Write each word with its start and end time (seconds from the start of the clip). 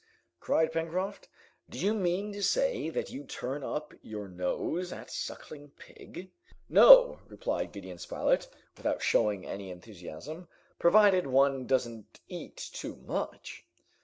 cried 0.39 0.71
Pencroft. 0.71 1.29
"Do 1.69 1.77
you 1.77 1.93
mean 1.93 2.33
to 2.33 2.41
say 2.41 2.89
that 2.89 3.11
you 3.11 3.23
turn 3.23 3.63
up 3.63 3.93
your 4.01 4.27
nose 4.27 4.91
at 4.91 5.11
suckling 5.11 5.73
pig?' 5.77 6.31
"No," 6.67 7.19
replied 7.27 7.71
Gideon 7.71 7.99
Spilett, 7.99 8.49
without 8.75 9.03
showing 9.03 9.45
any 9.45 9.69
enthusiasm; 9.69 10.47
"provided 10.79 11.27
one 11.27 11.67
doesn't 11.67 12.19
eat 12.27 12.57
too 12.73 12.95
much." 12.95 13.63